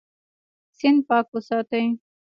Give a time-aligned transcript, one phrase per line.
[0.77, 1.85] سیند پاک وساتئ.